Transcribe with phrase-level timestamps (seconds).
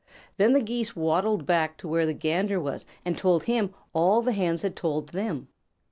[0.37, 4.33] Then the Geese waddled back to where the Gander was and told him all the
[4.33, 5.47] Hens had told them.